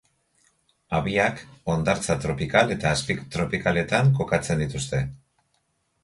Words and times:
Habiak 0.99 1.41
hondartza 1.73 2.15
tropikal 2.23 2.73
eta 2.75 2.93
azpitropikaletan 2.95 4.09
kokatzen 4.21 4.63
dituzte. 4.65 5.03